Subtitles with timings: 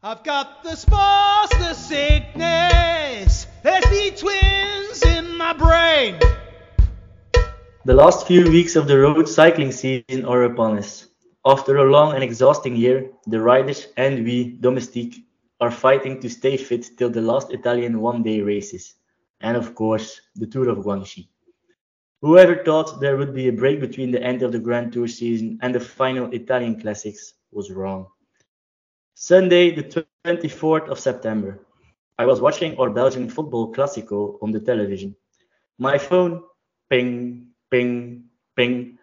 [0.00, 3.48] I've got the spores, the sickness.
[3.64, 6.20] There's the twins in my brain.
[7.84, 11.08] The last few weeks of the road cycling season are upon us.
[11.44, 15.26] After a long and exhausting year, the riders and we, Domestique,
[15.60, 18.94] are fighting to stay fit till the last Italian one-day races,
[19.40, 21.26] and of course, the Tour of Guangxi.
[22.22, 25.58] Whoever thought there would be a break between the end of the Grand Tour season
[25.60, 28.06] and the final Italian Classics was wrong.
[29.20, 31.66] Sunday, the 24th of September.
[32.18, 35.16] I was watching our Belgian football Classico on the television.
[35.76, 36.44] My phone,
[36.88, 38.96] ping, ping, ping.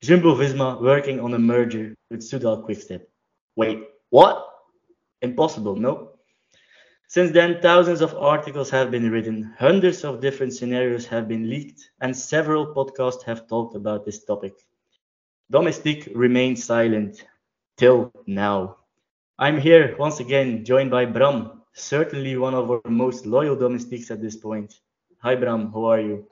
[0.00, 3.02] Jumbo Visma working on a merger with Soudal Quickstep.
[3.56, 4.46] Wait, what?
[5.22, 6.12] Impossible, no?
[7.08, 11.90] Since then, thousands of articles have been written, hundreds of different scenarios have been leaked,
[12.00, 14.54] and several podcasts have talked about this topic.
[15.50, 17.24] Domestique remained silent
[17.76, 18.76] till now.
[19.40, 24.20] I'm here once again, joined by Bram, certainly one of our most loyal domestics at
[24.20, 24.74] this point.
[25.22, 26.26] Hi, Bram, how are you?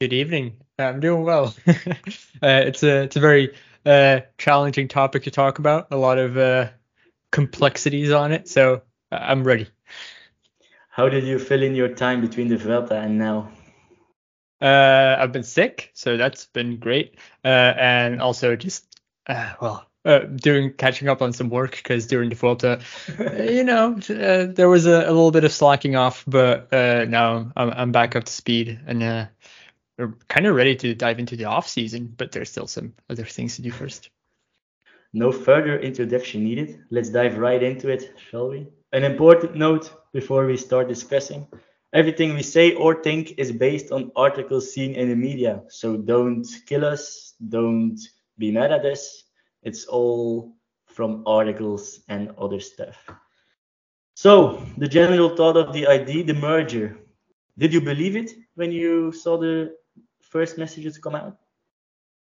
[0.00, 0.56] Good evening.
[0.78, 1.54] I'm doing well.
[1.68, 1.72] uh,
[2.40, 5.88] it's a it's a very uh, challenging topic to talk about.
[5.90, 6.70] A lot of uh,
[7.32, 8.80] complexities on it, so
[9.12, 9.66] uh, I'm ready.
[10.88, 13.50] How did you fill in your time between the Vuelta and now?
[14.62, 18.86] Uh, I've been sick, so that's been great, uh, and also just
[19.28, 19.86] well,
[20.36, 22.80] doing catching up on some work because during the Vuelta,
[23.38, 27.50] you know, uh, there was a, a, little bit of slacking off, but uh, now
[27.56, 29.26] I'm, I'm back up to speed and uh,
[29.98, 33.24] we're kind of ready to dive into the off season, but there's still some other
[33.24, 34.10] things to do first.
[35.12, 36.84] No further introduction needed.
[36.90, 38.66] Let's dive right into it, shall we?
[38.92, 41.46] An important note before we start discussing.
[41.92, 45.62] Everything we say or think is based on articles seen in the media.
[45.68, 47.98] So don't kill us, don't
[48.36, 49.24] be mad at us.
[49.66, 50.54] It's all
[50.86, 52.96] from articles and other stuff.
[54.14, 56.96] So, the general thought of the ID, the merger.
[57.58, 59.74] Did you believe it when you saw the
[60.20, 61.36] first messages come out?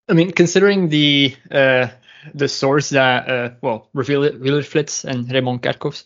[0.10, 1.88] I mean, considering the uh,
[2.34, 6.04] the source that uh, well, Wielerflits and Raymond Kerkhoffs,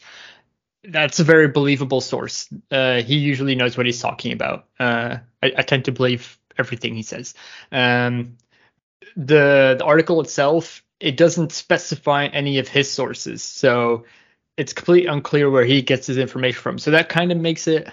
[0.84, 2.48] that's a very believable source.
[2.70, 4.68] Uh, he usually knows what he's talking about.
[4.80, 7.34] Uh, I, I, tend to believe everything he says.
[7.72, 8.38] Um,
[9.18, 14.06] the the article itself it doesn't specify any of his sources, so
[14.58, 16.80] it's completely unclear where he gets his information from.
[16.80, 17.88] So that kind of makes it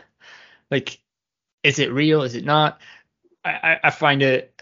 [0.71, 1.01] like,
[1.63, 2.23] is it real?
[2.23, 2.81] Is it not?
[3.45, 4.55] I, I find it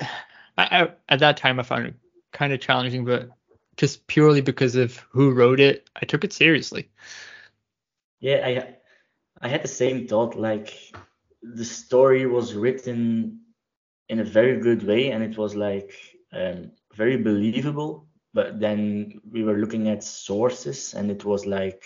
[0.61, 1.95] I, at that time I found it
[2.33, 3.31] kind of challenging, but
[3.77, 6.91] just purely because of who wrote it, I took it seriously.
[8.21, 8.77] Yeah, I
[9.41, 10.37] I had the same thought.
[10.37, 10.95] Like
[11.43, 13.41] the story was written
[14.09, 15.95] in a very good way, and it was like
[16.33, 18.07] um, very believable.
[18.33, 21.85] But then we were looking at sources, and it was like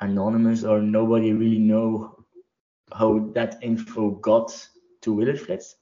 [0.00, 2.24] anonymous, or nobody really know
[2.92, 4.68] how that info got
[5.00, 5.74] to Wielerflits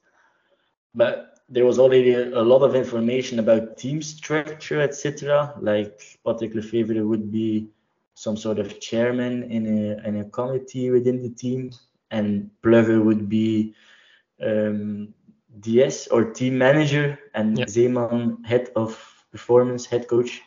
[0.94, 5.54] but there was already a, a, lot of information about team structure, etc.
[5.60, 7.69] Like Patrick Lefevere would be
[8.14, 11.72] some sort of chairman in a, in a committee within the team,
[12.10, 13.74] and Plugge would be
[14.42, 15.14] um,
[15.60, 17.69] DS or team manager, and yep.
[17.69, 20.43] Zeeman head of performance, head coach.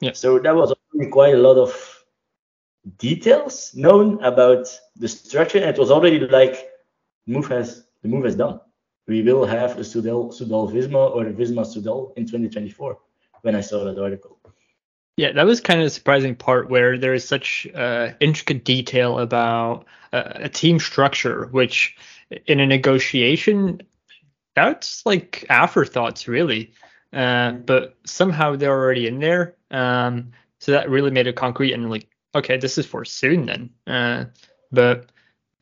[0.00, 0.12] Yeah.
[0.12, 2.04] So that was already quite a lot of
[2.96, 4.66] details known about
[4.96, 6.70] the structure, and it was already like
[7.26, 8.60] move has the move has done
[9.08, 12.98] we will have a Soudal, Soudal Visma or a Visma Soudal in 2024
[13.40, 14.38] when I saw that article.
[15.16, 19.18] Yeah, that was kind of the surprising part where there is such uh, intricate detail
[19.18, 21.96] about uh, a team structure, which
[22.46, 23.80] in a negotiation,
[24.54, 26.72] that's like afterthoughts, really.
[27.12, 29.56] Uh, but somehow they're already in there.
[29.70, 33.70] Um, so that really made it concrete and like, okay, this is for soon then.
[33.86, 34.24] Uh,
[34.70, 35.10] but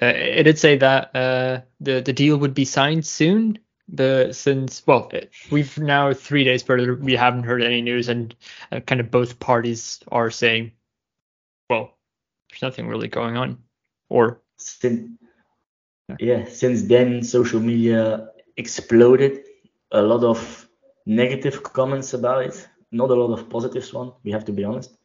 [0.02, 3.58] uh, it did say that uh, the the deal would be signed soon.
[3.88, 5.10] The since well,
[5.50, 8.34] we've now three days further, we haven't heard any news, and
[8.72, 10.72] uh, kind of both parties are saying,
[11.70, 11.96] well,
[12.50, 13.58] there's nothing really going on,
[14.08, 15.08] or since
[16.18, 19.44] yeah, since then social media exploded.
[19.92, 20.65] A lot of
[21.06, 24.12] negative comments about it, not a lot of positives one.
[24.24, 24.96] We have to be honest.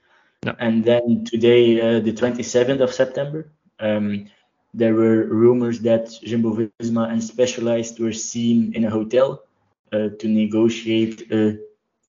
[0.43, 0.55] No.
[0.59, 3.51] And then today, uh, the 27th of September.
[3.79, 4.27] Um,
[4.73, 9.43] there were rumors that Jumbo Visma and Specialized were seen in a hotel
[9.91, 11.59] uh, to negotiate a,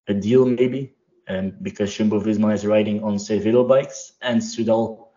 [0.07, 0.95] a deal, maybe,
[1.29, 5.09] um, because Jumbo Visma is riding on Cervelo bikes and Soudal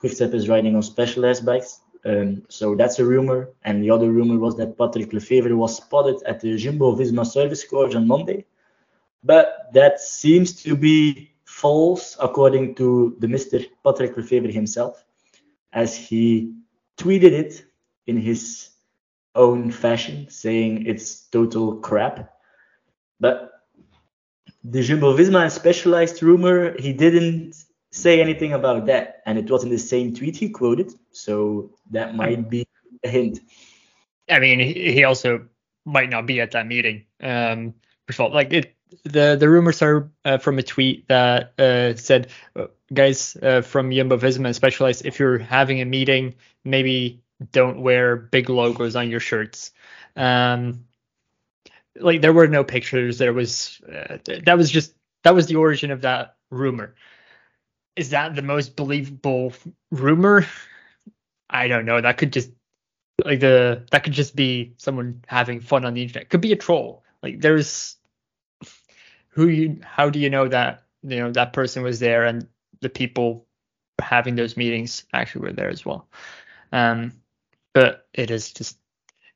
[0.00, 1.80] Quickstep is riding on Specialized bikes.
[2.04, 3.50] Um, so that's a rumor.
[3.64, 7.64] And the other rumor was that Patrick Lefevere was spotted at the Jumbo Visma service
[7.64, 8.44] course on Monday.
[9.22, 13.64] But that seems to be false, according to the Mr.
[13.84, 15.04] Patrick Lefevere himself,
[15.72, 16.54] as he
[16.98, 17.64] tweeted it
[18.06, 18.70] in his
[19.34, 22.34] own fashion, saying it's total crap.
[23.20, 23.52] But
[24.64, 27.54] the Jumbo Visma Specialized rumor, he didn't
[27.92, 32.16] say anything about that, and it was in the same tweet he quoted, so that
[32.16, 32.66] might be
[33.04, 33.38] a hint.
[34.28, 35.46] I mean, he also
[35.84, 37.04] might not be at that meeting.
[37.22, 37.74] Um,
[38.06, 38.74] first of all, like it,
[39.04, 43.92] the the rumors are uh, from a tweet that uh, said, uh, guys uh, from
[43.92, 46.34] Jumbo Visma and Specialized, if you're having a meeting,
[46.64, 47.22] maybe
[47.52, 49.72] don't wear big logos on your shirts.
[50.16, 50.84] Um,
[51.96, 53.18] like there were no pictures.
[53.18, 56.94] There was uh, that was just that was the origin of that rumor.
[57.96, 59.52] Is that the most believable
[59.90, 60.46] rumor?
[61.50, 62.00] I don't know.
[62.00, 62.50] That could just
[63.24, 66.30] like the that could just be someone having fun on the internet.
[66.30, 67.04] Could be a troll.
[67.22, 67.96] Like there's
[69.28, 72.46] who you how do you know that you know that person was there and
[72.80, 73.46] the people
[74.00, 76.08] having those meetings actually were there as well.
[76.72, 77.12] Um,
[77.74, 78.78] but it is just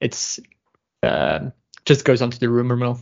[0.01, 0.41] it's
[1.03, 1.51] uh,
[1.85, 3.01] just goes onto the rumor mill.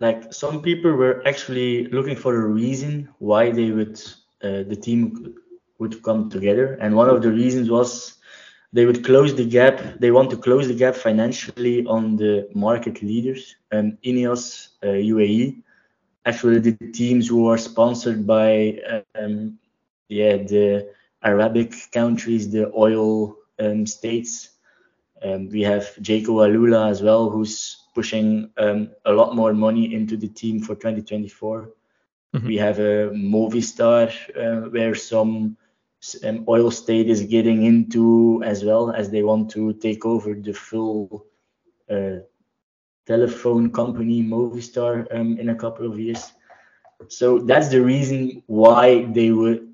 [0.00, 4.00] Like some people were actually looking for a reason why they would
[4.70, 5.34] the team
[5.78, 8.14] would come together, and one of the reasons was
[8.72, 10.00] they would close the gap.
[10.00, 15.62] They want to close the gap financially on the market leaders, um, Ineos, uh, UAE,
[16.26, 18.78] actually the teams who are sponsored by
[19.14, 19.58] um,
[20.08, 20.90] yeah the
[21.22, 24.50] Arabic countries, the oil um, states.
[25.22, 30.16] Um, we have Jayco AlUla as well, who's pushing um, a lot more money into
[30.16, 31.70] the team for 2024.
[32.34, 32.46] Mm-hmm.
[32.48, 35.56] We have a Movistar uh, where some
[36.24, 40.52] um, oil state is getting into as well as they want to take over the
[40.52, 41.26] full
[41.88, 42.16] uh,
[43.06, 46.32] telephone company Movistar um, in a couple of years.
[47.08, 49.72] So that's the reason why they would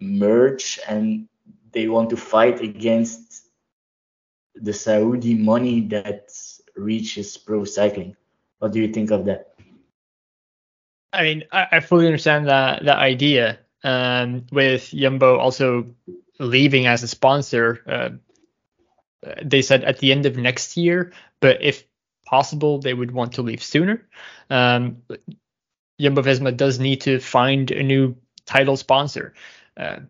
[0.00, 1.28] merge and
[1.72, 3.50] they want to fight against
[4.54, 6.32] the Saudi money that
[6.74, 8.16] reaches pro cycling.
[8.58, 9.49] What do you think of that?
[11.12, 13.58] I mean, I, I fully understand that that idea.
[13.82, 15.86] Um, with Yumbo also
[16.38, 18.10] leaving as a sponsor, uh,
[19.42, 21.12] they said at the end of next year.
[21.40, 21.84] But if
[22.26, 24.06] possible, they would want to leave sooner.
[24.50, 25.02] Um,
[26.00, 28.16] Jumbo Visma does need to find a new
[28.46, 29.34] title sponsor.
[29.76, 30.00] Uh,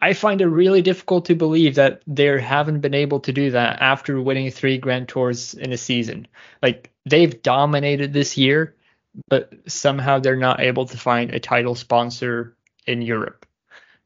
[0.00, 3.80] I find it really difficult to believe that they haven't been able to do that
[3.80, 6.26] after winning three Grand Tours in a season.
[6.62, 8.74] Like they've dominated this year,
[9.28, 13.46] but somehow they're not able to find a title sponsor in Europe,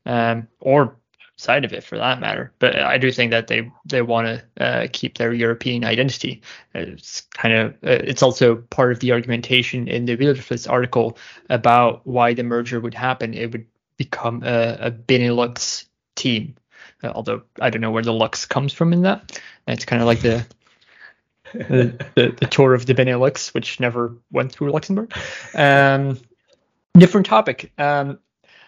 [0.06, 0.96] um, or
[1.36, 2.52] side of it for that matter.
[2.58, 6.42] But I do think that they they want to uh, keep their European identity.
[6.74, 11.18] It's kind of uh, it's also part of the argumentation in the Wielerflits article
[11.50, 13.34] about why the merger would happen.
[13.34, 13.66] It would
[13.96, 15.86] become a, a Benelux
[16.16, 16.54] team.
[17.02, 19.40] Uh, although I don't know where the Lux comes from in that.
[19.66, 20.46] It's kind of like the,
[21.54, 25.12] the, the the tour of the Benelux, which never went through Luxembourg.
[25.54, 26.18] Um,
[26.94, 27.72] different topic.
[27.78, 28.18] Um,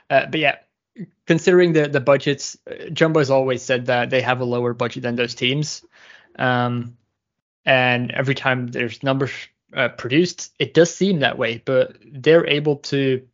[0.08, 0.56] uh, but yeah,
[1.26, 2.56] considering the the budgets,
[2.92, 5.84] Jumbo's always said that they have a lower budget than those teams.
[6.38, 6.96] Um,
[7.64, 9.32] and every time there's numbers
[9.74, 11.62] uh, produced, it does seem that way.
[11.64, 13.26] But they're able to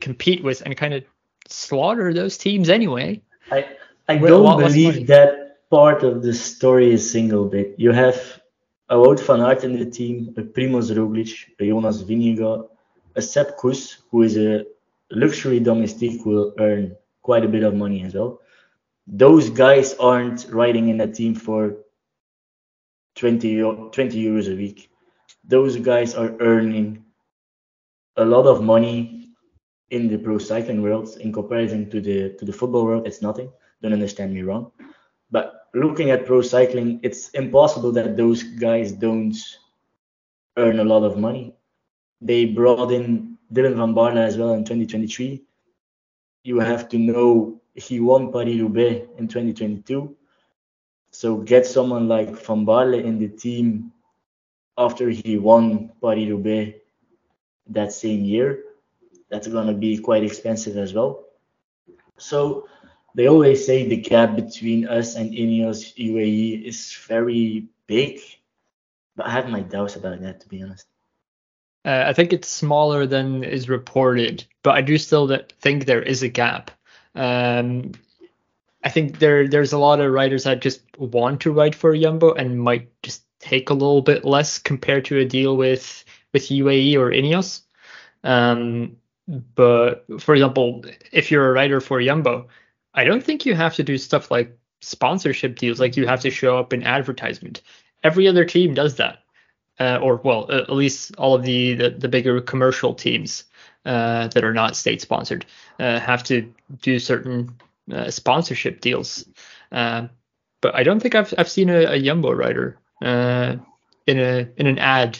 [0.00, 1.04] compete with and kind of
[1.48, 3.22] slaughter those teams anyway.
[3.50, 3.66] I
[4.08, 7.74] I don't believe that part of the story is single bit.
[7.76, 8.40] You have a
[8.90, 12.68] Wout van Aert in the team, a Primoz Roglic, a Jonas Vingegaard,
[13.16, 14.64] a Sepp Kuss, who is a
[15.10, 18.40] luxury domestique, will earn quite a bit of money as well.
[19.06, 21.76] Those guys aren't riding in a team for
[23.16, 23.90] 20, 20
[24.24, 24.90] euros a week.
[25.44, 27.04] Those guys are earning
[28.16, 29.16] a lot of money
[29.90, 33.50] in the pro cycling world in comparison to the to the football world it's nothing
[33.82, 34.72] don't understand me wrong
[35.74, 39.36] looking at pro cycling it's impossible that those guys don't
[40.56, 41.54] earn a lot of money.
[42.20, 45.42] They brought in Dylan van Baarle as well in 2023
[46.44, 50.16] you have to know he won Paris-Roubaix in 2022
[51.10, 53.92] so get someone like van Baarle in the team
[54.76, 56.78] after he won Paris-Roubaix
[57.68, 58.62] that same year.
[59.30, 61.24] That's to be quite expensive as well.
[62.16, 62.68] So
[63.16, 68.20] they always say the gap between us and Ineos UAE is very big,
[69.16, 70.86] but I have my doubts about that to be honest.
[71.84, 76.22] Uh, I think it's smaller than is reported, but I do still think there is
[76.22, 76.70] a gap.
[77.14, 77.92] Um,
[78.84, 82.34] I think there there's a lot of riders that just want to ride for Jumbo
[82.34, 86.04] and might just take a little bit less compared to a deal with
[86.34, 87.62] with UAE or Ineos.
[88.24, 92.48] Um, But for example, if you're a writer for Jumbo,
[92.96, 96.30] I don't think you have to do stuff like sponsorship deals, like you have to
[96.30, 97.62] show up in advertisement.
[98.02, 99.18] Every other team does that,
[99.78, 103.44] uh, or well, at least all of the the, the bigger commercial teams
[103.84, 105.44] uh, that are not state sponsored
[105.78, 107.54] uh, have to do certain
[107.92, 109.24] uh, sponsorship deals.
[109.70, 110.08] Uh,
[110.60, 113.56] but I don't think I've I've seen a, a Jumbo writer uh,
[114.06, 115.18] in a in an ad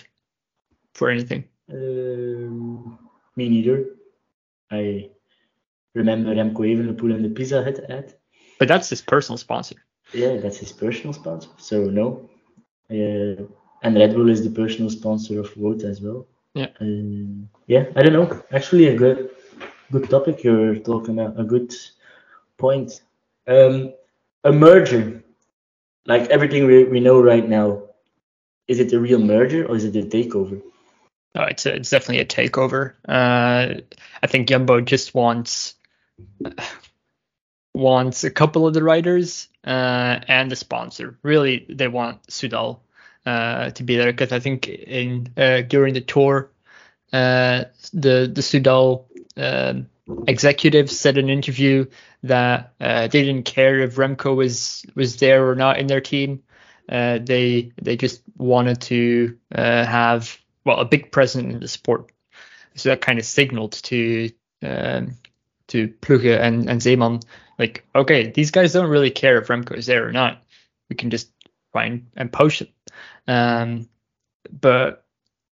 [0.95, 1.45] for anything.
[1.71, 2.99] Um,
[3.37, 3.85] me neither.
[4.71, 5.11] I
[5.97, 8.15] remember Remco Evenepoel in the Pizza Hut ad.
[8.59, 9.76] But that's his personal sponsor.
[10.12, 11.49] Yeah, that's his personal sponsor.
[11.57, 12.29] So no.
[12.91, 13.43] Uh,
[13.83, 16.26] and Red Bull is the personal sponsor of Wout as well.
[16.55, 16.69] Yeah.
[16.81, 18.43] Uh, yeah, I don't know.
[18.53, 19.31] Actually, a good
[19.91, 21.41] good topic you're talking about.
[21.41, 21.73] A good
[22.57, 23.00] point.
[23.47, 23.93] Um,
[24.45, 25.23] a merger,
[26.07, 27.83] like everything we, we know right now,
[28.69, 30.61] is it a real merger or is it a takeover?
[31.35, 32.95] No, it's a, it's definitely a takeover.
[33.07, 33.83] Uh,
[34.23, 35.75] I think Jumbo just wants
[37.75, 41.18] wants a couple of the writers uh, and the sponsor.
[41.23, 42.80] Really, they want Soudal
[43.26, 46.50] uh, to be there because I think in uh, during the tour,
[47.12, 49.04] uh, the the Soudal
[49.37, 49.88] um,
[50.26, 51.87] executives said in an interview
[52.23, 56.42] that uh, they didn't care if Remco was was there or not in their team.
[56.88, 62.11] Uh, they they just wanted to have well a big presence in the sport.
[62.75, 64.30] So that kind of signaled to
[64.62, 65.16] um,
[65.68, 67.23] to Plugge and, and Zeeman,
[67.58, 70.42] like, okay, these guys don't really care if Remco is there or not.
[70.88, 71.30] We can just
[71.73, 72.70] find and poach it.
[73.26, 73.88] Um,
[74.61, 75.04] but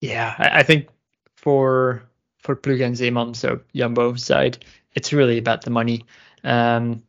[0.02, 0.90] yeah, I, I, think
[1.38, 2.04] for
[2.40, 6.06] for Plugge and Zeeman, so Jumbo side, it's really about the money.
[6.44, 7.04] Um,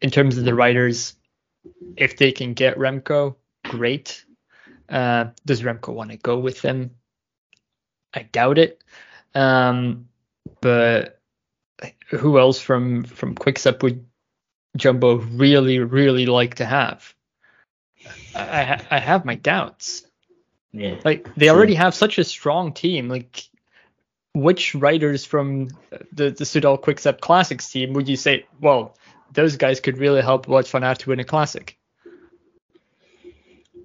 [0.00, 1.14] in terms of the riders,
[1.96, 4.24] if they can get Remco, great.
[4.88, 6.90] Uh, does Remco want to go with them?
[8.12, 8.82] I doubt it.
[9.34, 10.08] Um,
[10.60, 11.19] but
[12.08, 14.04] who else from from Quickstep would
[14.76, 17.14] Jumbo really really like to have?
[18.34, 20.06] I I have my doubts.
[20.72, 20.96] Yeah.
[21.04, 23.08] Like they already have such a strong team.
[23.08, 23.48] Like
[24.34, 25.68] which riders from
[26.12, 28.46] the the Soudal Quickstep Classics team would you say?
[28.60, 28.96] Well,
[29.32, 31.76] those guys could really help Wout van Aert to win a classic.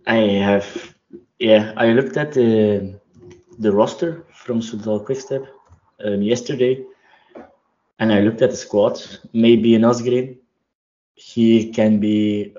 [0.08, 0.96] I have,
[1.40, 1.74] yeah.
[1.76, 3.00] I looked at the
[3.58, 5.48] the roster from Soudal Quickstep
[6.04, 6.84] um, yesterday,
[8.00, 9.02] and I looked at the squad.
[9.34, 10.38] Maybe an Asgreen,
[11.16, 12.56] he can be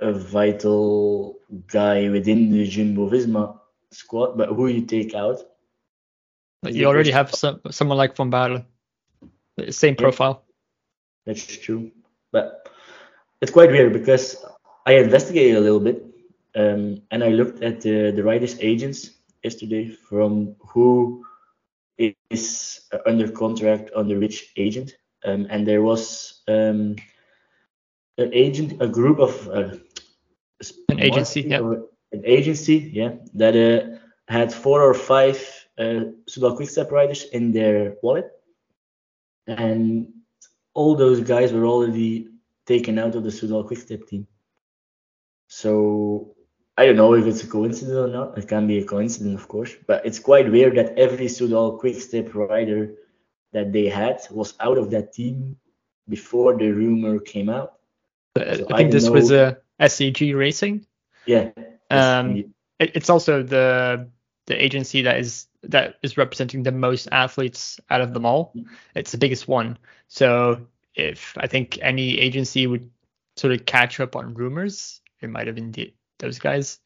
[0.00, 3.58] a vital guy within the Jumbo Visma
[3.90, 5.38] squad, but who you take out?
[6.64, 8.64] You already have some, someone like Van Baarle,
[9.70, 10.44] same profile.
[11.26, 11.90] Yeah, that's true,
[12.30, 12.68] but
[13.40, 14.44] it's quite weird because
[14.86, 16.04] I investigated a little bit
[16.54, 19.10] um, and I looked at the, the riders' agents
[19.42, 21.24] yesterday from who
[21.98, 24.96] is under contract under which agent.
[25.24, 26.96] Um, and there was um,
[28.18, 29.76] an agent, a group of uh,
[30.88, 31.60] an agency, yeah,
[32.12, 33.98] an agency, yeah, that uh,
[34.32, 35.38] had four or five
[35.78, 38.30] uh, Soudal Quickstep riders in their wallet,
[39.46, 40.08] and
[40.74, 42.28] all those guys were already
[42.66, 44.26] taken out of the Soudal Quickstep team.
[45.48, 46.31] So
[46.76, 48.38] I don't know if it's a coincidence or not.
[48.38, 52.34] It can be a coincidence, of course, but it's quite weird that every Soudal Quickstep
[52.34, 52.94] rider
[53.52, 55.56] that they had was out of that team
[56.08, 57.74] before the rumor came out.
[58.36, 59.12] Uh, so I think I this know.
[59.12, 60.86] was a SEG Racing.
[61.26, 61.50] Yeah.
[61.90, 64.08] Um, it, it's also the
[64.46, 68.54] the agency that is that is representing the most athletes out of them all.
[68.94, 69.78] It's the biggest one.
[70.08, 72.90] So if I think any agency would
[73.36, 76.78] sort of catch up on rumors, it might have indeed those guys.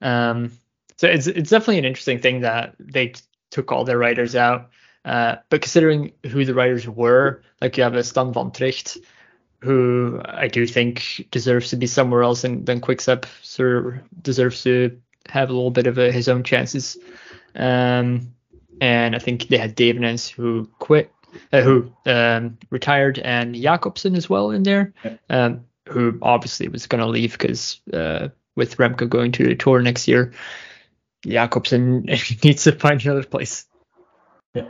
[0.00, 0.52] Um,
[0.96, 4.70] so it's it's definitely an interesting thing that they t- took all their writers out.
[5.04, 8.98] Uh, but considering who the writers were, like you have a Stan van Tricht,
[9.60, 13.92] who I do think deserves to be somewhere else than, than Quickstep, so
[14.22, 16.96] deserves to have a little bit of a, his own chances.
[17.54, 18.32] Um,
[18.80, 21.12] and I think they had Devenyns who quit,
[21.52, 24.92] uh, who um, retired, and Jakobsen as well in there,
[25.30, 29.80] um, who obviously was going to leave because uh, with Remco going to the tour
[29.80, 30.32] next year,
[31.24, 32.02] Jakobsen
[32.44, 33.64] needs to find another place.
[34.52, 34.62] Yeah.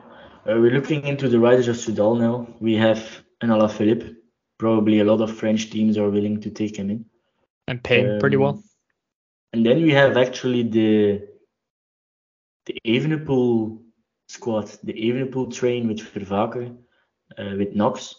[0.46, 2.54] Uh, we're looking into the riders of Soudal now.
[2.60, 4.14] We have an Alaphilippe.
[4.58, 7.06] Probably a lot of French teams are willing to take him in.
[7.66, 8.62] And pay him um, pretty well.
[9.52, 11.26] And then we have actually the
[12.66, 13.80] the Evenepoel
[14.28, 16.76] squad, the Evenepoel train with Vervaeke,
[17.38, 18.14] uh, with Knox,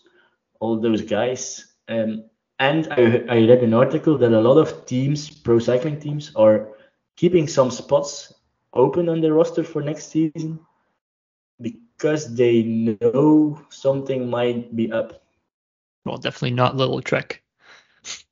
[0.59, 1.67] all those guys.
[1.87, 2.23] Um,
[2.59, 6.69] and I, I read an article that a lot of teams, pro cycling teams, are
[7.15, 8.33] keeping some spots
[8.73, 10.59] open on their roster for next season
[11.61, 12.63] because they
[13.01, 15.23] know something might be up.
[16.05, 17.41] Well, definitely not Lidl-Trek.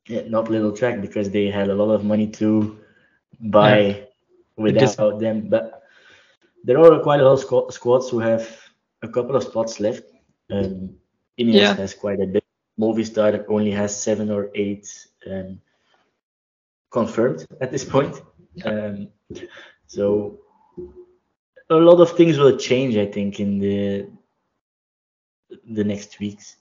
[0.06, 2.78] Yeah, not Lidl-Trek because they had a lot of money to
[3.40, 4.04] buy Yeah.
[4.56, 5.48] without Just- them.
[5.48, 5.82] But
[6.64, 8.48] there are quite a lot of squ- squads who have
[9.02, 10.04] a couple of spots left.
[10.50, 10.96] Um,
[11.38, 11.74] Ineos Yeah.
[11.76, 12.44] has quite a bit.
[12.78, 14.86] Movistar only has seven or eight
[15.30, 15.60] um,
[16.90, 18.20] confirmed at this point.
[18.64, 19.08] Um,
[19.86, 20.38] so
[21.70, 24.08] a lot of things will change, I think, in the
[25.68, 26.56] the next weeks.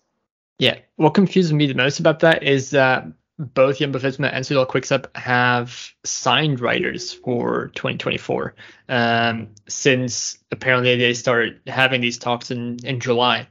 [0.60, 0.80] Yeah.
[0.96, 3.06] What confuses me the most about that is that
[3.38, 8.56] both Jumbo Visma and Soudal Quickstep have signed riders for 2024
[8.90, 13.48] um, since apparently they started having these talks in, in July.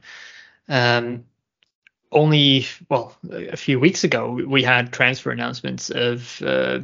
[0.67, 1.23] Um,
[2.11, 6.79] only, well, a few weeks ago, we had transfer announcements of uh,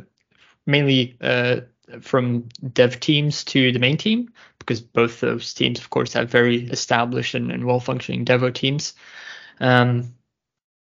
[0.66, 1.62] mainly uh,
[2.02, 6.68] from dev teams to the main team because both those teams, of course, have very
[6.70, 8.94] established and, and well functioning Devo teams.
[9.60, 10.14] Um,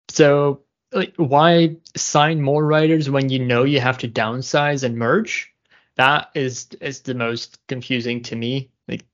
[0.09, 5.53] so like, why sign more riders when you know you have to downsize and merge?
[5.95, 8.71] That is is the most confusing to me.
[8.87, 9.05] Like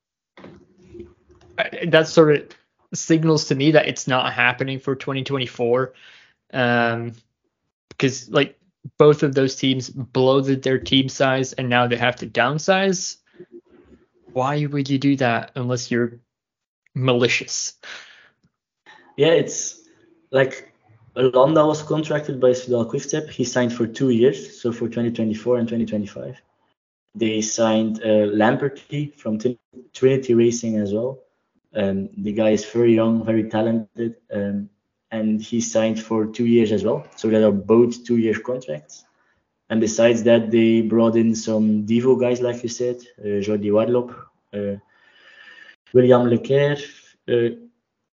[1.57, 2.49] I- that sort of
[2.93, 5.93] signals to me that it's not happening for 2024.
[6.53, 7.13] Um,
[7.89, 8.59] because like
[8.97, 13.17] both of those teams bloated their team size and now they have to downsize.
[14.31, 16.19] Why would you do that unless you're
[16.93, 17.73] malicious?
[19.17, 19.81] Yeah, it's
[20.31, 20.73] like
[21.15, 23.29] Landa was contracted by Soudal Quickstep.
[23.29, 26.41] He signed for two years, so for 2024 and 2025.
[27.15, 29.39] They signed uh, Lamperti from
[29.93, 31.19] Trinity Racing as well.
[31.75, 34.69] Um, the guy is very young, very talented, um,
[35.11, 37.05] and he signed for two years as well.
[37.15, 39.05] So that are both two-year contracts.
[39.69, 44.11] And besides that, they brought in some Devo guys, like you said, uh, Jordi Warlop,
[44.53, 44.79] uh,
[45.93, 47.55] William Lecerf, uh,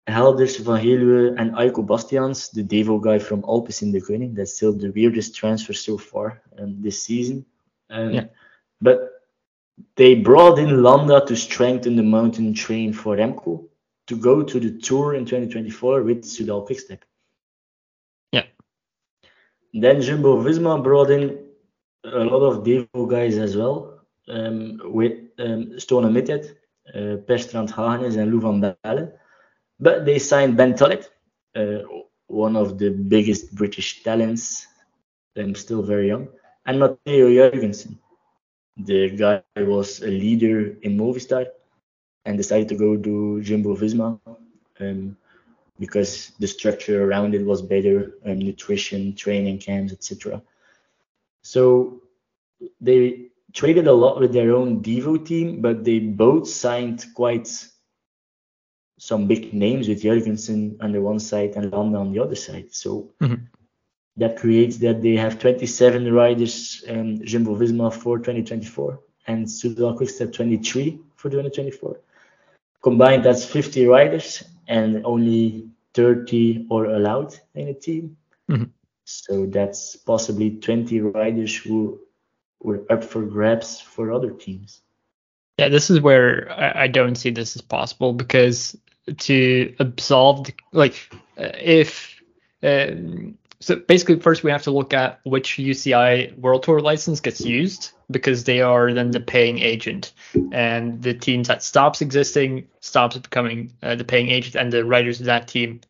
[0.06, 4.34] Gelders, Van Heluwe, and Ayco Bastiaens, the Devo guy from Alpecin-Deceuninck.
[4.34, 7.44] That's still the weirdest transfer so far um, this season.
[7.90, 8.24] Um, Yeah.
[8.80, 9.17] But
[9.96, 13.68] they brought in Landa to strengthen the mountain train for Remco
[14.06, 17.00] to go to the Tour in 2024 with Soudal Quickstep.
[18.32, 18.44] Yeah.
[19.74, 21.48] Then Jumbo Visma brought in
[22.04, 26.54] a lot of Devo guys as well, um, with um, Staune-Mittet,
[26.94, 29.12] uh, Per Strand Hagenes, and Lou van Bellen.
[29.78, 31.08] But they signed Ben Tulett,
[31.54, 31.84] uh,
[32.26, 34.66] one of the biggest British talents,
[35.36, 36.28] and still very young,
[36.66, 37.98] and Matteo Jorgenson.
[38.78, 41.46] The guy was a leader in Movistar
[42.24, 44.20] and decided to go to Jumbo Visma
[44.80, 45.16] um,
[45.78, 50.42] because the structure around it was better, um, nutrition, training camps, etc.
[51.42, 52.02] So
[52.80, 57.48] they traded a lot with their own Devo team, but they both signed quite
[58.98, 62.72] some big names with Jorgenson on the one side and Landa on the other side.
[62.72, 63.48] So Mhm.
[64.18, 70.32] That creates that they have 27 riders um, Jumbo Visma for 2024 and Soudal Quickstep
[70.32, 72.00] 23 for 2024.
[72.82, 78.16] Combined, that's 50 riders and only 30 are allowed in a team.
[78.48, 78.70] Mhm.
[79.04, 82.00] So that's possibly 20 riders who
[82.60, 84.82] were up for grabs for other teams.
[85.58, 88.76] Yeah, this is where I, I don't see this as possible because
[89.16, 92.20] to absolve, the, like, uh, if
[92.62, 97.40] um, so, basically first we have to look at which UCI World Tour license gets
[97.40, 100.12] used because they are then the paying agent,
[100.52, 105.18] and the teams that stops existing stops becoming uh, the paying agent, and the riders
[105.18, 105.80] of that team,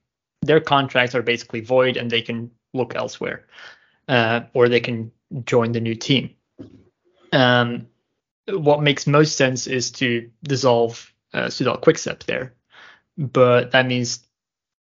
[0.43, 3.47] their contracts are basically void, and they can look elsewhere,
[4.09, 5.13] uh, or they can
[5.45, 6.31] join the new team.
[7.33, 7.89] Um,
[8.49, 12.55] what makes most sense is to dissolve uh, Soudal Quickstep there,
[13.19, 14.21] but that means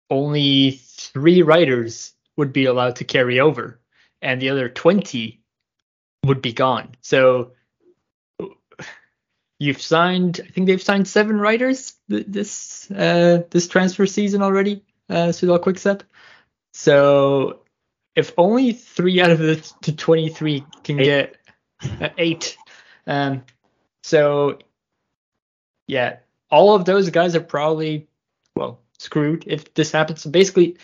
[0.10, 3.80] only three riders would be allowed to carry over,
[4.20, 5.42] and the other twenty
[6.26, 6.90] would be gone.
[7.02, 7.52] So
[9.60, 14.84] you've signed, I think they've signed seven riders th- this uh, this transfer season already,
[15.08, 16.02] uh, Soudal Quickstep.
[16.74, 17.62] So
[18.16, 21.04] if only three out of the t- 23 can Eight.
[21.06, 21.36] get
[22.02, 22.58] uh, eight,
[23.06, 23.44] um,
[24.02, 24.58] so
[25.88, 26.18] yeah,
[26.50, 28.08] all of those guys are probably
[28.56, 30.24] well screwed if this happens.
[30.24, 30.78] So basically,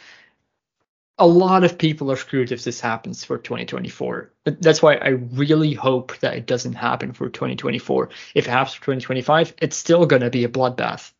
[1.19, 4.31] a lot of people are screwed if this happens for 2024.
[4.43, 8.09] But that's why I really hope that it doesn't happen for 2024.
[8.35, 11.11] If it happens for 2025, it's still going to be a bloodbath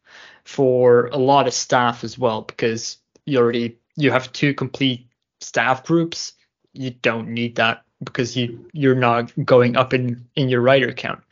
[0.43, 5.07] for a lot of staff as well because you already you have two complete
[5.41, 6.33] staff groups.
[6.73, 11.23] You don't need that because you you're not going up in in your writer count.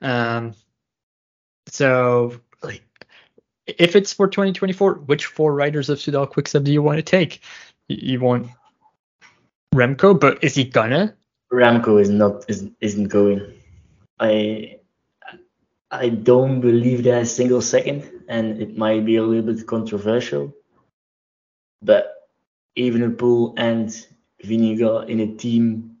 [0.00, 0.54] Um,
[1.66, 2.82] so like
[3.66, 7.40] if it's for 2024, which four writers of Soudal Quickstep do you want to take?
[7.88, 8.48] You want
[9.74, 11.14] Remco, but is he gonna?
[11.52, 13.52] Remco is not is, isn't going.
[14.18, 14.78] I
[15.90, 20.54] I don't believe that a single second, and it might be a little bit controversial.
[21.82, 22.28] But
[22.74, 23.88] even a Evenepoel and
[24.42, 25.96] Vingegaard in a team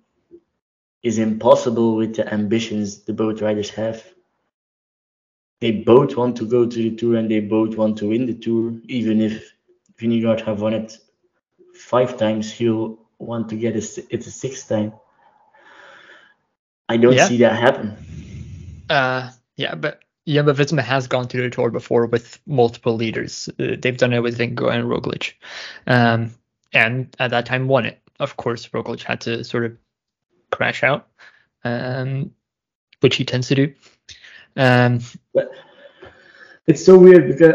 [1.02, 4.02] is impossible with the ambitions the both riders have.
[5.60, 8.34] They both want to go to the tour and they both want to win the
[8.34, 8.72] tour.
[8.88, 9.52] Even if
[10.00, 10.98] Vingegaard have won it
[11.74, 14.92] five times, he'll want to get it it's a sixth time.
[16.88, 17.28] I don't Yeah.
[17.28, 17.96] see that happen.
[18.90, 23.48] Uh, yeah, but Jumbo Visma has gone to the tour before with multiple leaders.
[23.58, 25.34] Uh, they've done it with Vingo and Roglic,
[25.86, 26.34] um,
[26.72, 28.00] and at that time won it.
[28.20, 29.76] Of course, Roglic had to sort of
[30.50, 31.08] crash out,
[31.64, 32.32] um,
[33.00, 33.74] which he tends to do.
[34.56, 35.00] Um,
[35.32, 35.50] But
[36.66, 37.54] it's so weird because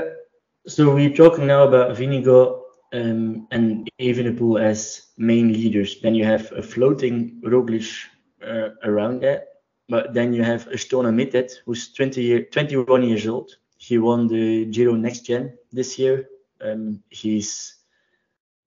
[0.67, 2.61] so we're talking now about Vinigo
[2.93, 5.99] um, and Evenepoel as main leaders.
[6.01, 8.05] Then you have a floating Roglic
[8.45, 9.47] uh, around that,
[9.87, 13.51] but then you have Estona Mittet, who's 20 year, 21 years old.
[13.77, 16.27] He won the Giro Next Gen this year.
[16.61, 17.75] Um, he's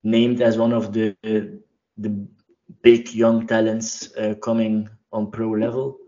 [0.03, 1.15] named as one of the
[1.99, 2.27] the
[2.83, 5.99] big young talents uh, coming on pro level.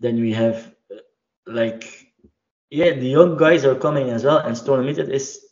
[0.00, 0.96] Then we have uh,
[1.46, 2.12] like
[2.70, 5.43] yeah, the young guys are coming as well, and Stone Limited is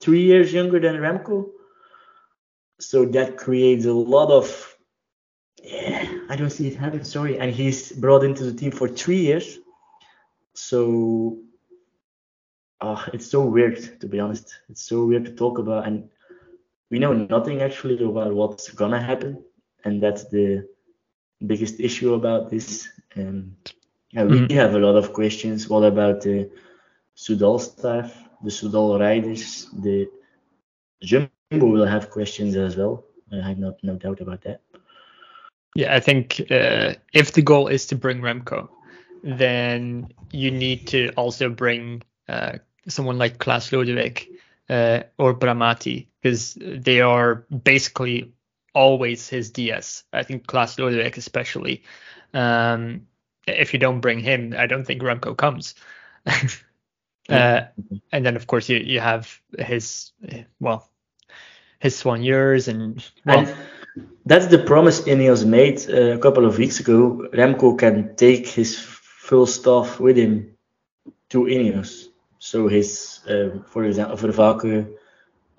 [0.00, 1.50] three years younger than Remco,
[2.80, 4.76] so that creates a lot of
[5.62, 6.06] yeah.
[6.28, 7.04] I don't see it happen.
[7.04, 9.58] Sorry, and he's brought into the team for three years,
[10.54, 11.38] so
[12.80, 14.54] ah, it's so weird to be honest.
[14.68, 16.08] It's so weird to talk about, and
[16.90, 19.38] we know nothing actually about what's gonna happen,
[19.84, 20.66] and that's the
[21.46, 22.88] biggest issue about this.
[23.16, 23.56] Um,
[24.12, 24.50] yeah, we Mhm.
[24.50, 25.68] have a lot of questions.
[25.68, 26.50] What about the
[27.16, 30.08] Soudal staff, the Soudal riders, the
[31.02, 33.04] Jumbo will have questions as well.
[33.32, 34.60] I have no, doubt about that.
[35.74, 38.68] Yeah, I think uh, if the goal is to bring Remco,
[39.24, 44.28] then you need to also bring uh, someone like Klaas Lodewijk
[44.68, 48.32] uh, or Bramati because they are basically
[48.74, 50.04] always his DS.
[50.12, 51.82] I think Klaas Lodewijk especially.
[52.34, 53.06] Um,
[53.46, 55.74] if you don't bring him, I don't think Remco comes.
[57.28, 57.62] uh,
[58.12, 60.12] and then of course you you have his
[60.60, 60.88] well
[61.78, 63.56] his soigneurs and well, And
[64.26, 67.28] that's the promise Ineos made uh, a couple of weeks ago.
[67.32, 70.56] Remco can take his full staff with him
[71.30, 72.08] to Ineos.
[72.38, 74.94] So his, uh, for example, Vervaeke,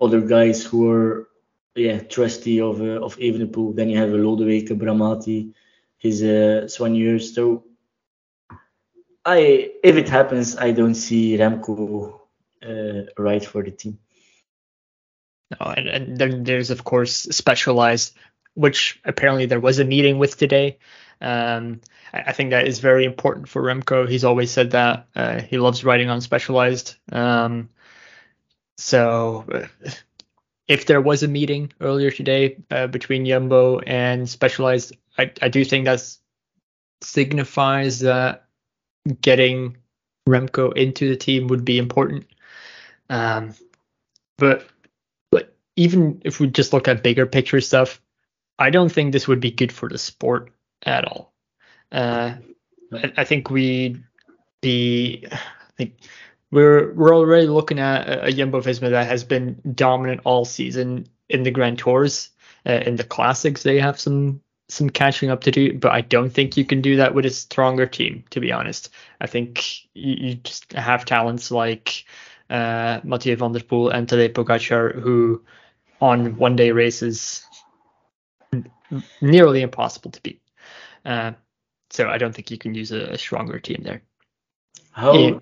[0.00, 1.28] other guys who are
[1.74, 3.76] yeah trusty of uh, of Evenepoel.
[3.76, 5.52] Then you have a Lodewijk, a Bramati,
[5.98, 7.34] his uh, soigneurs.
[7.34, 7.64] So
[9.26, 12.20] I, if it happens, I don't see Remco
[12.62, 13.98] uh, right for the team.
[15.50, 18.16] No, and, and then there's of course specialized,
[18.54, 20.78] which apparently there was a meeting with today.
[21.20, 21.80] Um,
[22.12, 24.08] I, I think that is very important for Remco.
[24.08, 26.94] He's always said that uh, he loves riding on specialized.
[27.10, 27.68] Um,
[28.78, 29.90] so uh,
[30.68, 35.64] if there was a meeting earlier today uh, between Jumbo and Specialized, I, I do
[35.64, 36.02] think that
[37.02, 38.45] signifies that
[39.20, 39.76] getting
[40.28, 42.26] Remco into the team would be important.
[43.08, 43.54] Um,
[44.38, 44.66] but
[45.30, 48.00] but even if we just look at bigger picture stuff,
[48.58, 50.50] I don't think this would be good for the sport
[50.82, 51.32] at all.
[51.92, 52.34] Uh,
[52.92, 53.96] I, I think we
[54.60, 55.38] be I
[55.76, 55.94] think
[56.50, 61.06] we're we're already looking at a, a Jumbo Visma that has been dominant all season
[61.28, 62.30] in the Grand Tours.
[62.64, 66.30] Uh, in the classics, they have some some catching up to do, but I don't
[66.30, 68.24] think you can do that with a stronger team.
[68.30, 72.04] To be honest, I think you, you just have talents like
[72.50, 75.42] uh, Mathieu van der Poel and Tadej Pogacar who,
[76.00, 77.44] on one day races,
[79.20, 80.42] nearly impossible to beat.
[81.04, 81.32] Uh,
[81.90, 84.02] so I don't think you can use a, a stronger team there.
[84.92, 85.14] How?
[85.14, 85.38] Yeah.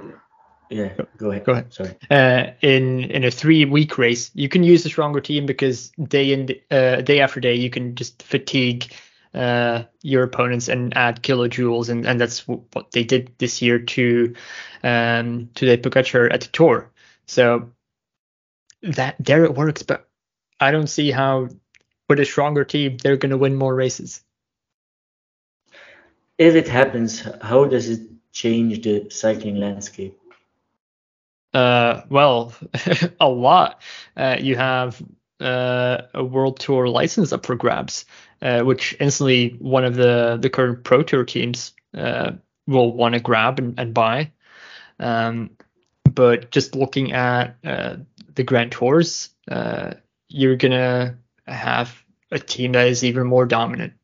[0.71, 1.45] Yeah, go ahead.
[1.45, 1.73] Go ahead.
[1.73, 1.95] Sorry.
[2.11, 6.33] uh, in in a three week race, you can use a stronger team because day
[6.33, 8.91] in uh, day after day you can just fatigue
[9.35, 13.79] uh, your opponents and add kilojoules, and, and that's w- what they did this year
[13.79, 14.35] to
[14.83, 16.91] um, to the Pogacar at the Tour.
[17.27, 17.71] So
[18.83, 20.09] that there it works, but
[20.61, 21.49] I don't see how
[22.09, 24.23] with a stronger team they're going to win more races.
[26.39, 28.01] If it happens, how does it
[28.33, 30.19] change the cycling landscape?
[31.53, 32.53] Uh, well,
[33.21, 33.81] a lot.
[34.17, 35.01] Uh, you have
[35.41, 38.05] uh, a World Tour license up for grabs,
[38.43, 42.33] uh, which instantly one of the the current Pro Tour teams uh,
[42.67, 44.31] will want to grab and, and buy.
[44.99, 45.51] Um,
[46.05, 47.97] but just looking at uh,
[48.35, 49.95] the Grand Tours, uh,
[50.29, 53.95] you're gonna have a team that is even more dominant.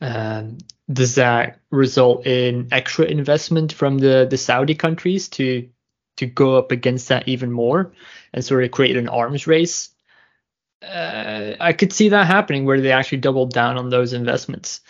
[0.00, 0.58] Um,
[0.92, 5.68] does that result in extra investment from the the Saudi countries to
[6.16, 7.92] to go up against that even more
[8.32, 9.91] and sort of create an arms race?
[10.82, 14.80] Uh, I could see that happening where they actually double down on those investments,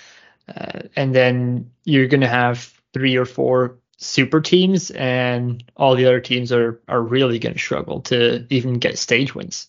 [0.55, 6.07] uh, and then you're going to have three or four super teams, and all the
[6.07, 9.69] other teams are are really going to struggle to even get stage wins.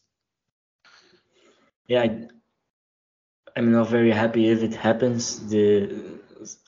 [1.87, 2.27] Yeah, I,
[3.55, 5.49] I'm not very happy if it happens.
[5.49, 6.19] The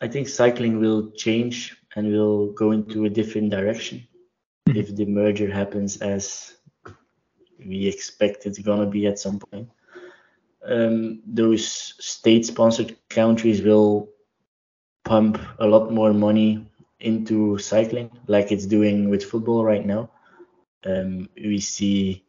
[0.01, 4.07] I think cycling will change and will go into a different direction
[4.67, 4.77] mm-hmm.
[4.77, 6.54] if the merger happens as
[7.59, 9.69] we expect it's gonna be at some point.
[10.65, 14.09] Um, those state-sponsored countries will
[15.03, 16.65] pump a lot more money
[16.99, 20.09] into cycling, like it's doing with football right now.
[20.85, 22.23] Um, we see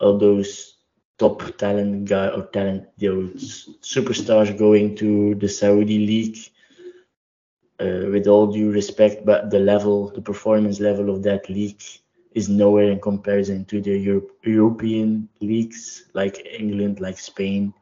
[0.00, 0.76] all those
[1.18, 6.38] top talent guy or talent those superstars going to the Saudi league.
[7.80, 11.82] Uh, with all due respect, but the level, the performance level of that league
[12.34, 17.72] is nowhere in comparison to the Europe, European leagues like England, like Spain.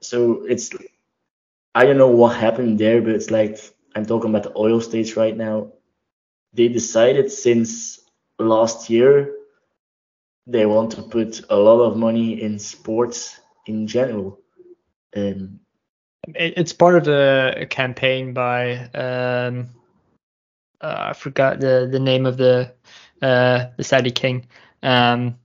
[0.00, 0.70] So it's
[1.74, 3.58] I don't know what happened there, but it's like
[3.94, 5.72] I'm talking about the oil states right now.
[6.54, 8.00] They decided since
[8.38, 9.34] last year
[10.46, 14.40] they want to put a lot of money in sports in general.
[15.16, 15.60] Um,
[16.34, 19.70] it's part of a campaign by um,
[20.80, 22.74] uh, I forgot the the name of the
[23.22, 24.46] uh, the Saudi king.
[24.82, 25.36] Um,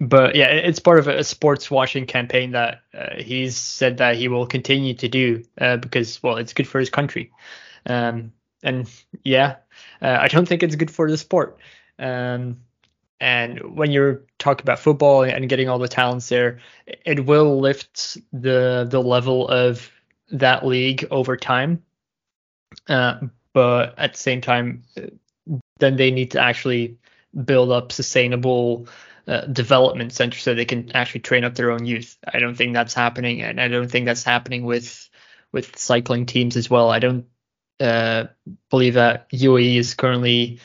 [0.00, 4.28] but yeah, it's part of a, sports washing campaign that uh, he's said that he
[4.28, 7.32] will continue to do uh, because well, it's good for his country.
[7.86, 8.88] Um, and
[9.24, 9.56] yeah,
[10.00, 11.58] uh, I don't think it's good for the sport.
[11.98, 12.60] Um,
[13.20, 18.18] and when you're talking about football and getting all the talents there, it will lift
[18.32, 19.90] the the level of
[20.30, 21.82] that league over time.
[22.88, 23.18] Uh,
[23.52, 24.84] but at the same time,
[25.78, 26.98] then they need to actually
[27.44, 28.88] build up sustainable
[29.26, 32.16] uh, development centers so they can actually train up their own youth.
[32.26, 35.08] I don't think that's happening, and I don't think that's happening with
[35.52, 36.90] with cycling teams as well.
[36.90, 37.26] I don't
[37.80, 38.24] uh,
[38.70, 40.60] believe that UAE is currently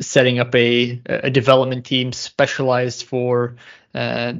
[0.00, 3.56] setting up a a development team specialized for
[3.94, 4.34] uh,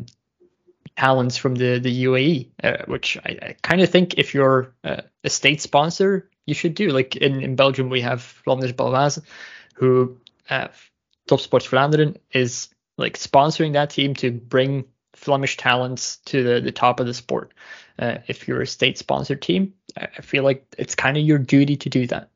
[0.97, 5.03] talents from the the UAE, uh, which I, I kind of think if you're uh,
[5.23, 6.91] a state sponsor, you should do.
[6.91, 9.21] Like in, in Belgium, we have Flanders Baloise,
[9.79, 10.19] who
[10.51, 10.69] uh,
[11.27, 16.73] Top Sports Vlaanderen is like sponsoring that team to bring Flemish talents to the, the
[16.73, 17.53] top of the sport.
[17.99, 21.77] Uh, if you're a state sponsored team, I feel like it's kind of your duty
[21.77, 22.29] to do that.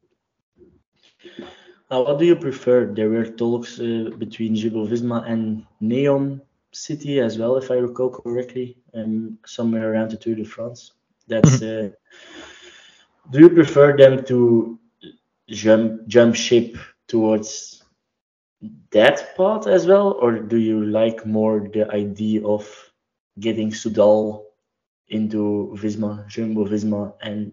[1.90, 2.86] Uh, what do you prefer?
[2.86, 6.40] There were talks uh, between Jumbo Visma and Neom
[6.72, 10.92] City as well, if I recall correctly, um, somewhere around the Tour de France.
[11.28, 11.58] That's.
[11.58, 11.88] Mm-hmm.
[11.88, 14.78] Uh, do you prefer them to
[15.48, 16.76] jump jump ship
[17.12, 17.84] towards
[18.90, 22.64] that part as well, or do you like more the idea of
[23.38, 24.44] getting Soudal
[25.08, 27.52] into Visma, Jumbo Visma, and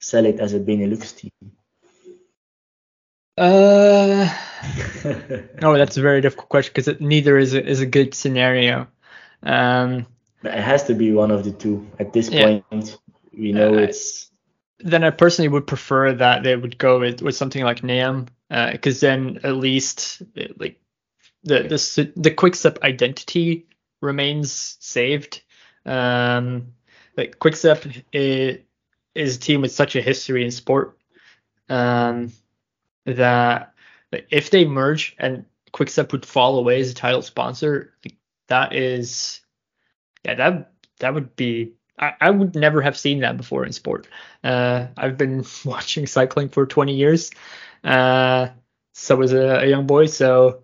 [0.00, 1.32] sell it as a Benelux team?
[3.36, 4.30] Uh,
[5.60, 8.86] no, that's a very difficult question because neither is a, is a good scenario.
[9.42, 10.06] Um,
[10.44, 12.60] it has to be one of the two at this yeah.
[12.70, 12.96] point.
[13.32, 14.30] We know uh, it's.
[14.80, 19.02] Then I personally would prefer that they would go with, with something like Neom because
[19.02, 20.22] uh, then at least
[20.56, 20.80] like
[21.44, 23.66] the the the Quickstep identity
[24.00, 25.42] remains saved.
[25.84, 26.74] Um,
[27.16, 28.58] like Quickstep is,
[29.14, 30.98] is a team with such a history in sport
[31.68, 32.32] um,
[33.04, 33.74] that
[34.30, 37.94] if they merge and Quickstep would fall away as a title sponsor,
[38.48, 39.40] that is
[40.24, 44.06] yeah that that would be I, I would never have seen that before in sport.
[44.44, 47.30] Uh, I've been watching cycling for 20 years.
[47.84, 48.48] Uh,
[48.92, 50.06] so was a, a, young boy.
[50.06, 50.62] So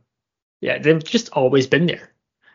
[0.61, 2.11] yeah, they've just always been there.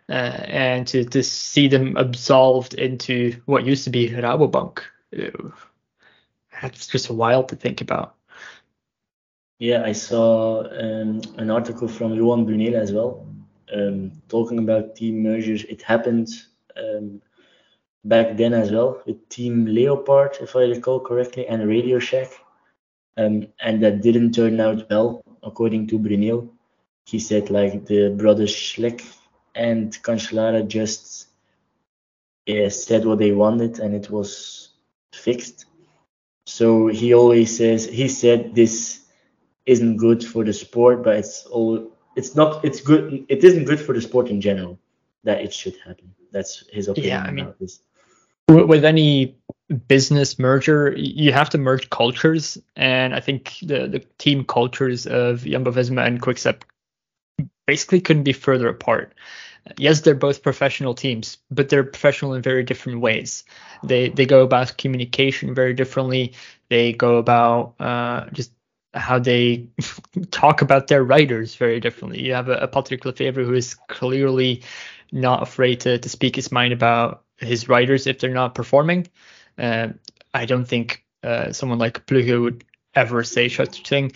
[0.09, 4.79] Uh, and to, to see them absolved into what used to be Rabobank,
[5.11, 5.53] ew,
[6.61, 8.15] that's just wild to think about.
[9.59, 13.27] Yeah, I saw um, an article from Johan Bruyneel as well,
[13.71, 15.63] um, talking about team mergers.
[15.65, 16.29] It happened
[16.75, 17.21] um,
[18.05, 22.29] back then as well with Team Leopard, if I recall correctly, and Radio Shack
[23.19, 26.49] um, and that didn't turn out well, according to Bruyneel.
[27.05, 29.01] He said like the brothers Schleck
[29.55, 31.27] and Cancellara just
[32.45, 34.69] yeah, said what they wanted and it was
[35.13, 35.65] fixed.
[36.45, 39.01] So he always says he said this
[39.65, 43.79] isn't good for the sport, but it's all it's not it's good it isn't good
[43.79, 44.79] for the sport in general
[45.23, 46.13] that it should happen.
[46.31, 47.81] That's his opinion Yeah, I mean- about this.
[48.49, 49.35] With any
[49.87, 55.43] business merger, you have to merge cultures, and I think the the team cultures of
[55.43, 56.63] Jumbo Visma and Quickstep
[57.67, 59.13] basically couldn't be further apart.
[59.77, 63.43] Yes, they're both professional teams, but they're professional in very different ways.
[63.83, 66.33] They they go about communication very differently.
[66.69, 68.51] They go about uh, just
[68.95, 69.67] how they
[70.31, 72.23] talk about their riders very differently.
[72.23, 74.63] You have a, a Patrick Lefevere who is clearly
[75.11, 79.07] not afraid to, to speak his mind about his riders if they're not performing.
[79.57, 79.89] Uh,
[80.33, 82.63] I don't think uh, someone like Plugge would
[82.95, 84.11] ever say such a thing.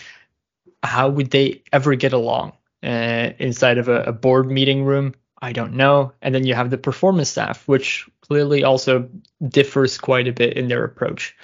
[0.84, 5.14] How would they ever get along uh, inside of a, a board meeting room?
[5.42, 6.14] I don't know.
[6.22, 9.10] And then you have the performance staff, which clearly also
[9.46, 11.36] differs quite a bit in their approach.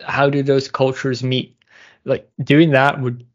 [0.00, 1.56] How do those cultures meet?
[2.04, 3.26] Like doing that would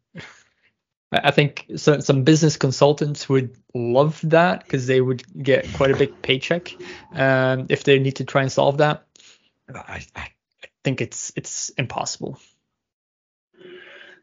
[1.22, 5.96] I think so, some business consultants would love that because they would get quite a
[5.96, 6.74] big paycheck
[7.12, 9.04] um, if they need to try and solve that.
[9.74, 10.28] I, I
[10.84, 12.38] think it's it's impossible.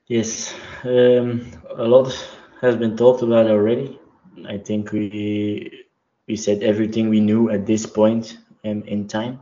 [0.08, 0.54] Yes,
[0.84, 2.14] um, a lot
[2.62, 4.00] has been talked about already.
[4.48, 5.86] I think we
[6.28, 9.42] we said everything we knew at this point um, in time.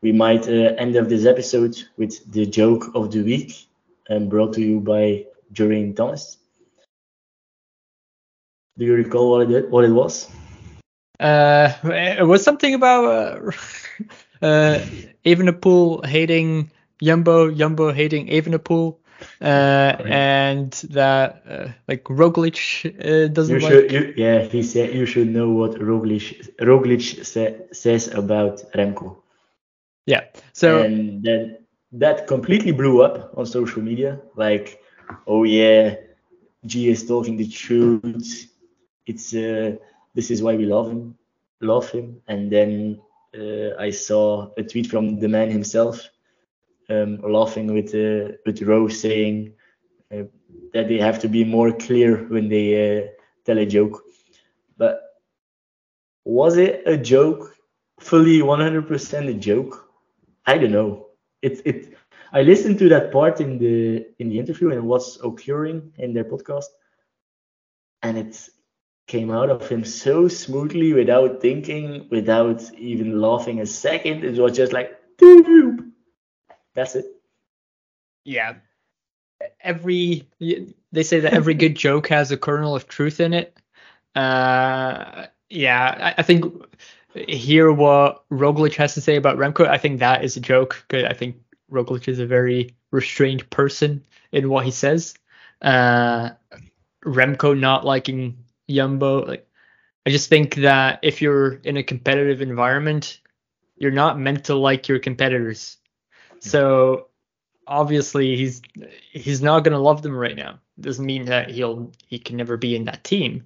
[0.00, 3.66] We might uh, end of this episode with the joke of the week,
[4.10, 6.36] um, brought to you by Geraint Thomas.
[8.76, 10.28] Do you recall what it what it was?
[11.20, 13.50] Uh, it was something about uh,
[14.42, 14.80] uh,
[15.24, 18.96] Evenepoel hating Jumbo, Jumbo hating Evenepoel,
[19.40, 22.58] uh, and that uh, like Roglic
[22.98, 23.72] uh, doesn't You like.
[23.72, 29.16] should, you, yeah, he said you should know what Roglic Roglic sa- says about Remco.
[30.06, 30.24] Yeah.
[30.52, 31.58] So and then
[31.92, 34.20] that completely blew up on social media.
[34.34, 34.82] Like,
[35.28, 35.94] oh yeah,
[36.66, 38.50] G is talking the truth.
[39.06, 39.76] It's uh,
[40.14, 41.14] this is why we love him,
[41.60, 42.20] love him.
[42.28, 43.00] And then
[43.38, 46.00] uh, I saw a tweet from the man himself,
[46.90, 49.52] um, laughing with uh, with Rose saying
[50.72, 53.10] that they have to be more clear when they
[53.44, 54.02] tell a joke.
[54.76, 55.00] But
[56.24, 57.54] was it a joke?
[58.00, 59.88] Fully 100% a joke?
[60.46, 61.06] I don't know.
[61.42, 61.94] It it.
[62.32, 66.24] I listened to that part in the in the interview and Watts Occurring in their
[66.24, 66.66] podcast,
[68.02, 68.48] and it
[69.06, 74.24] came out of him so smoothly without thinking, without even laughing a second.
[74.24, 75.90] It was just like, "Doop."
[76.74, 77.06] that's it.
[78.24, 78.54] yeah,
[79.60, 80.28] every
[80.92, 83.56] they say that every good joke has a kernel of truth in it.
[84.14, 86.44] Uh, yeah, I, I think
[87.14, 89.66] hear what Roglic has to say about Remco.
[89.66, 91.36] I think that is a joke because I think
[91.70, 95.14] Roglic is a very restrained person in what he says.
[95.62, 96.30] Uh,
[97.04, 99.48] Remco not liking Jumbo, like
[100.06, 103.20] I just think that if you're in a competitive environment,
[103.76, 105.78] you're not meant to like your competitors.
[106.40, 107.08] So
[107.66, 108.62] obviously he's
[109.10, 110.60] he's not gonna love them right now.
[110.80, 113.44] Doesn't mean that he'll he can never be in that team.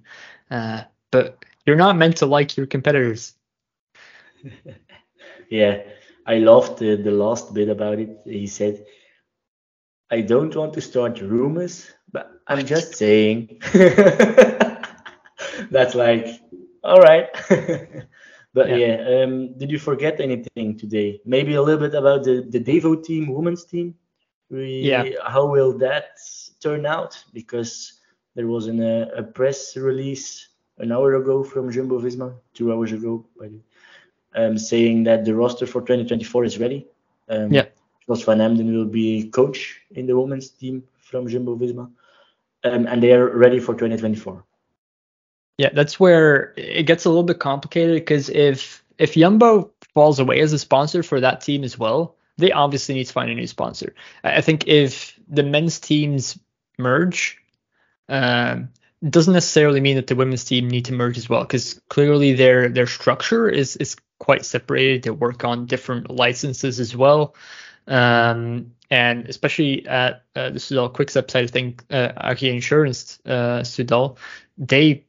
[0.51, 3.33] Uh, but you're not meant to like your competitors.
[5.49, 5.81] Yeah,
[6.27, 8.19] I loved the, the last bit about it.
[8.23, 8.85] He said,
[10.11, 13.59] I don't want to start rumors, but I'm just saying.
[15.71, 16.27] That's like,
[16.83, 17.27] all right.
[18.53, 18.77] but Yeah.
[18.77, 21.21] yeah, um, did you forget anything today?
[21.25, 23.95] Maybe a little bit about the, the Devo team, women's team?
[24.49, 25.03] We, Yeah.
[25.25, 26.17] How will that
[26.59, 27.21] turn out?
[27.33, 28.01] Because
[28.35, 32.91] there was an, uh, a press release an hour ago from Jumbo Visma, two hours
[32.91, 33.49] ago, by
[34.35, 36.87] um, saying that the roster for 2024 is ready.
[37.29, 37.65] Um, Yeah.
[38.07, 41.91] Jos van Emden will be coach in the women's team from Jumbo Visma,
[42.63, 44.43] um, and they are ready for 2024.
[45.59, 50.39] Yeah, that's where it gets a little bit complicated because if if Jumbo falls away
[50.39, 53.45] as a sponsor for that team as well, they obviously need to find a new
[53.45, 53.93] sponsor.
[54.23, 56.39] I think if the men's teams
[56.77, 57.39] merge,
[58.07, 58.69] um,
[59.09, 62.69] doesn't necessarily mean that the women's team need to merge as well because clearly their
[62.69, 65.03] their structure is is quite separated.
[65.03, 67.35] They work on different licenses as well.
[67.85, 73.59] Um, and especially at uh, the Soudal Quickstep side of things, uh, AG Insurance, uh,
[73.59, 74.15] Soudal,
[74.57, 75.03] they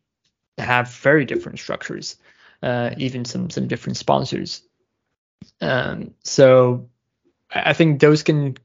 [0.61, 2.17] have very different structures,
[2.63, 4.63] uh, even some some different sponsors.
[5.61, 6.89] Um, so
[7.53, 8.57] I think those can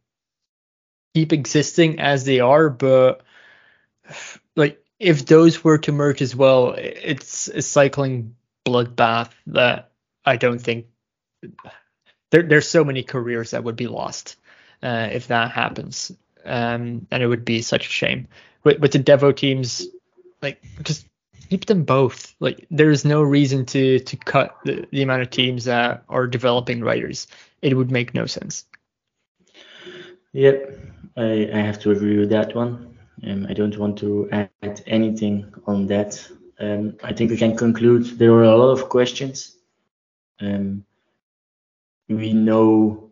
[1.14, 3.22] keep existing as they are, but
[4.56, 8.36] like if those were to merge as well, it's a cycling
[8.66, 9.92] bloodbath that
[10.26, 10.88] I don't think
[12.32, 14.36] there, there's so many careers that would be lost
[14.84, 16.12] uh, if that happens,
[16.44, 18.28] um, and it would be such a shame.
[18.64, 19.88] With, with the Devo teams,
[20.42, 21.06] like just
[21.50, 22.34] keep them both.
[22.40, 26.82] Like there's no reason to to cut the, the amount of teams that are developing
[26.82, 27.28] writers.
[27.62, 28.66] It would make no sense.
[30.34, 30.78] Yep,
[31.18, 32.98] I, I have to agree with that one.
[33.26, 36.28] Um, I don't want to add anything on that.
[36.60, 39.56] Um, I think we can conclude there were a lot of questions.
[40.40, 40.86] Um,
[42.08, 43.06] we know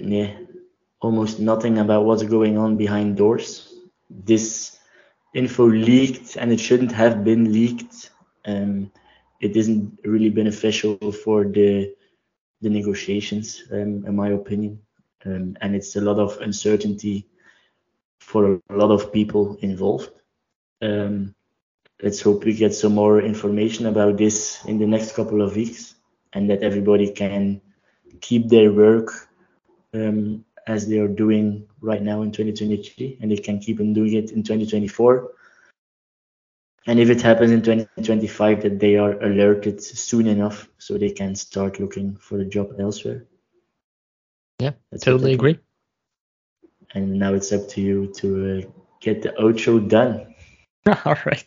[0.00, 0.36] yeah,
[1.00, 3.72] almost nothing about what's going on behind doors.
[4.10, 4.75] This
[5.36, 8.10] info leaked and it shouldn't have been leaked.
[8.46, 8.90] Um,
[9.40, 11.94] it isn't really beneficial for the
[12.62, 14.80] the negotiations, um, in my opinion,
[15.26, 17.28] um, and it's a lot of uncertainty
[18.18, 20.10] for a lot of people involved.
[20.80, 21.34] Um,
[22.02, 25.96] let's hope we get some more information about this in the next couple of weeks,
[26.32, 27.60] and that everybody can
[28.22, 29.12] keep their work
[29.92, 34.14] um, as they are doing right now in 2023, and they can keep on doing
[34.14, 35.30] it in 2024.
[36.88, 41.34] And if it happens in 2025, that they are alerted soon enough so they can
[41.34, 43.26] start looking for a job elsewhere.
[44.60, 45.58] Yeah, That's totally agree.
[46.94, 50.34] And now it's up to you to uh, get the outro done.
[51.04, 51.44] All right.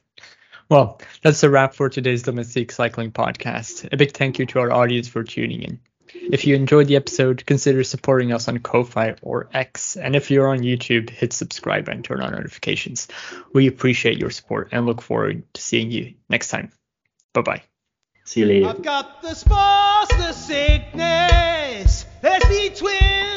[0.69, 3.87] Well, that's a wrap for today's Domestic Cycling podcast.
[3.91, 5.79] A big thank you to our audience for tuning in.
[6.13, 9.97] If you enjoyed the episode, consider supporting us on Ko-Fi or X.
[9.97, 13.07] And if you're on YouTube, hit subscribe and turn on notifications.
[13.53, 16.71] We appreciate your support and look forward to seeing you next time.
[17.33, 17.63] Bye bye.
[18.25, 18.67] See you later.
[18.67, 22.05] I've got the spores, the sickness.
[22.21, 23.28] Let's be twins.